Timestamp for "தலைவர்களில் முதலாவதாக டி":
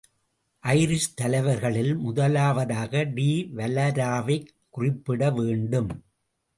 1.15-3.51